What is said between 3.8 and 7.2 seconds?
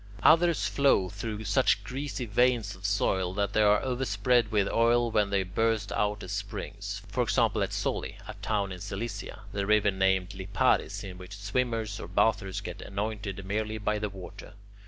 overspread with oil when they burst out as springs: